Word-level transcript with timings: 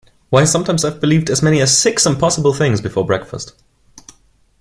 Why, 0.31 0.45
sometimes 0.45 0.83
I’ve 0.83 0.99
believed 0.99 1.29
as 1.29 1.43
many 1.43 1.61
as 1.61 1.77
six 1.77 2.07
impossible 2.07 2.55
things 2.55 2.81
before 2.81 3.05
breakfast. 3.05 3.53